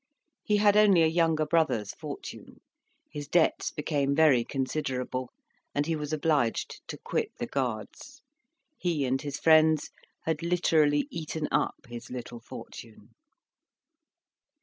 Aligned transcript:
He 0.43 0.57
had 0.57 0.75
only 0.75 1.03
a 1.03 1.07
younger 1.07 1.45
brother's 1.45 1.93
fortune; 1.93 2.59
his 3.11 3.27
debts 3.27 3.69
became 3.69 4.15
very 4.15 4.43
considerable, 4.43 5.29
and 5.75 5.85
he 5.85 5.95
was 5.95 6.11
obliged 6.11 6.81
to 6.87 6.97
quit 6.97 7.29
the 7.37 7.45
Guards. 7.45 8.23
He 8.79 9.05
and 9.05 9.21
his 9.21 9.37
friends 9.37 9.91
had 10.23 10.41
literally 10.41 11.07
eaten 11.11 11.47
up 11.51 11.85
his 11.87 12.09
little 12.09 12.39
fortune. 12.39 13.09